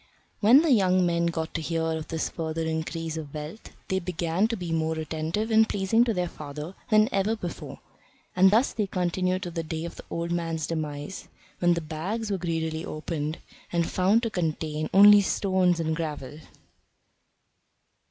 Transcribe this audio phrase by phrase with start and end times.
[0.39, 4.47] When the young men got to hear of this further increase of wealth they began
[4.47, 7.79] to be more attentive and pleasing to their father than ever before.
[8.35, 11.27] And thus they continued to the day of the old man's demise,
[11.59, 13.37] when the bags were greedily opened,
[13.71, 16.39] and found to contain only stones and gravel!